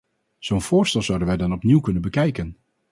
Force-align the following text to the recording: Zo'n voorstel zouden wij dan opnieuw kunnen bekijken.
Zo'n 0.39 0.61
voorstel 0.61 1.01
zouden 1.01 1.27
wij 1.27 1.37
dan 1.37 1.53
opnieuw 1.53 1.79
kunnen 1.81 2.01
bekijken. 2.01 2.57